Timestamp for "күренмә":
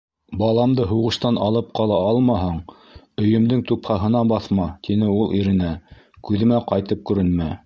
7.13-7.57